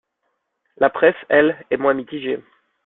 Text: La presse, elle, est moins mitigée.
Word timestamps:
La 0.77 0.89
presse, 0.89 1.13
elle, 1.29 1.63
est 1.69 1.77
moins 1.77 1.93
mitigée. 1.93 2.41